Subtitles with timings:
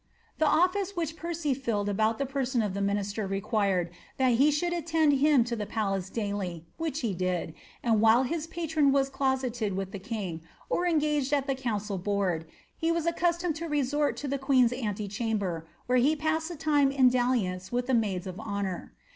[0.39, 4.73] The office which Percy filled about the person of the minister required that he should
[4.73, 9.73] attend him to the palace daily, which he did, and while his patron wai closeted
[9.73, 10.41] with the king,
[10.71, 14.73] or engaged at the council board, he was accus tomed to resort to the queen's
[14.73, 18.95] antechamber, where he passed the time in dalliance with the maids of honour.